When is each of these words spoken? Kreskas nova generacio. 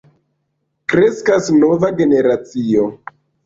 Kreskas 0.93 1.51
nova 1.59 1.95
generacio. 2.03 2.91